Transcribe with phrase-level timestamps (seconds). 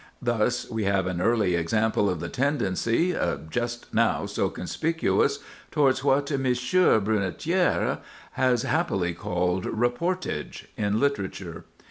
[0.19, 3.15] Thus we have an early example of the tendency,
[3.51, 5.37] just now so conspicuous,
[5.69, 6.43] towards what M.
[6.43, 7.99] Brunetière
[8.31, 11.65] has happily called "reportage" in literature.